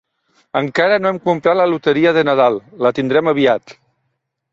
Encara 0.59 0.95
no 1.01 1.09
hem 1.09 1.19
comprat 1.27 1.59
la 1.59 1.67
loteria 1.73 2.13
de 2.19 2.23
Nadal, 2.29 2.57
la 2.87 2.93
tindrem 3.01 3.31
aviat. 3.33 3.75